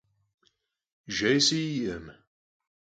Jjêy 1.15 1.39
si'ekhım. 1.45 2.05